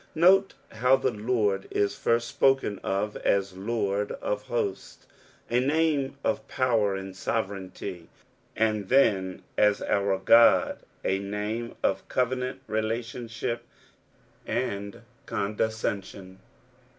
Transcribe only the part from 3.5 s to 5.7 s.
Lord ^ hoiti, a